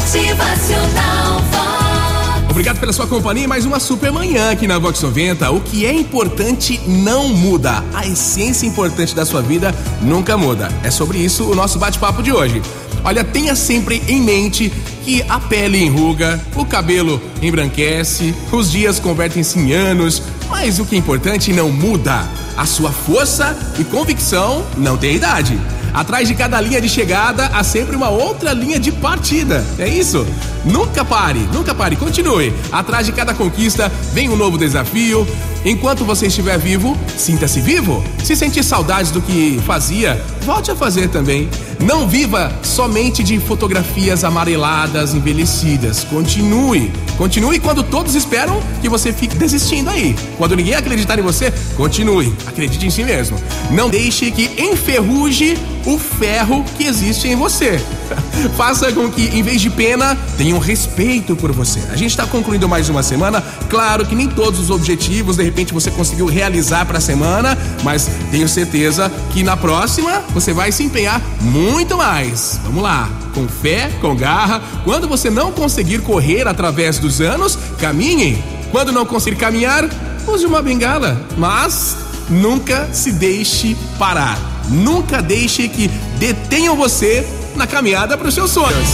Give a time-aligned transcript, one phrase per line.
[0.00, 2.50] Motivacional Vox.
[2.50, 5.50] Obrigado pela sua companhia e mais uma super manhã aqui na Vox 90.
[5.50, 7.84] O que é importante não muda.
[7.94, 10.68] A essência importante da sua vida nunca muda.
[10.82, 12.62] É sobre isso o nosso bate-papo de hoje.
[13.04, 14.72] Olha, tenha sempre em mente
[15.04, 20.96] que a pele enruga, o cabelo embranquece, os dias convertem-se em anos, mas o que
[20.96, 22.26] é importante não muda.
[22.56, 25.60] A sua força e convicção não tem idade.
[25.92, 29.64] Atrás de cada linha de chegada há sempre uma outra linha de partida.
[29.78, 30.26] É isso?
[30.64, 32.52] Nunca pare, nunca pare, continue.
[32.70, 35.26] Atrás de cada conquista vem um novo desafio.
[35.64, 38.02] Enquanto você estiver vivo, sinta-se vivo.
[38.24, 41.48] Se sentir saudades do que fazia, volte a fazer também.
[41.78, 46.04] Não viva somente de fotografias amareladas, envelhecidas.
[46.04, 46.90] Continue.
[47.18, 50.16] Continue quando todos esperam que você fique desistindo aí.
[50.38, 52.34] Quando ninguém acreditar em você, continue.
[52.46, 53.38] Acredite em si mesmo.
[53.70, 55.56] Não deixe que enferruje
[55.86, 57.80] o ferro que existe em você.
[58.56, 61.80] Faça com que, em vez de pena, tenham respeito por você.
[61.90, 63.42] A gente está concluindo mais uma semana.
[63.68, 68.10] Claro que nem todos os objetivos, de repente, você conseguiu realizar para a semana, mas
[68.30, 72.60] tenho certeza que na próxima você vai se empenhar muito mais.
[72.64, 74.62] Vamos lá, com fé, com garra.
[74.84, 78.42] Quando você não conseguir correr através dos anos, caminhe.
[78.70, 79.88] Quando não conseguir caminhar,
[80.26, 81.20] use uma bengala.
[81.36, 81.96] Mas
[82.30, 84.38] nunca se deixe parar.
[84.68, 88.88] Nunca deixe que detenham você na caminhada para os seus sonhos.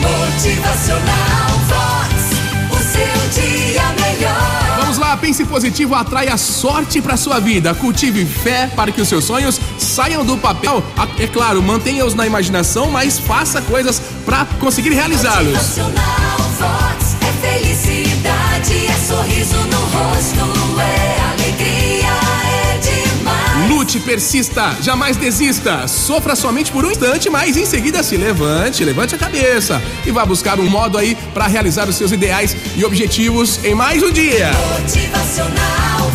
[0.00, 2.30] Motivacional Vox.
[2.72, 4.76] O seu dia melhor.
[4.80, 7.74] Vamos lá, pense positivo, atrai a sorte para sua vida.
[7.74, 10.82] Cultive fé para que os seus sonhos saiam do papel.
[10.96, 15.52] Ah, É claro, mantenha-os na imaginação, mas faça coisas para conseguir realizá-los.
[15.76, 16.49] Motivacional
[24.10, 25.86] persista, jamais desista.
[25.86, 30.26] Sofra somente por um instante, mas em seguida se levante, levante a cabeça e vá
[30.26, 34.50] buscar um modo aí para realizar os seus ideais e objetivos em mais um dia.
[34.80, 36.10] Motivacional